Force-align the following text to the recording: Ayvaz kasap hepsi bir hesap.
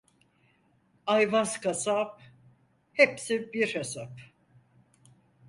Ayvaz 1.07 1.59
kasap 1.61 2.19
hepsi 2.93 3.53
bir 3.53 3.75
hesap. 3.75 4.17